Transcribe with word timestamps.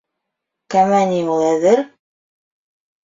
-Кәмә 0.75 1.03
ни 1.13 1.21
ул 1.35 1.45
әҙер! 1.53 1.85